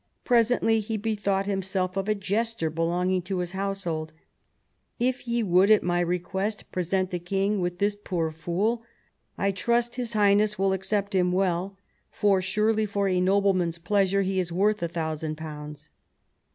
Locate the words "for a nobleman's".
12.87-13.77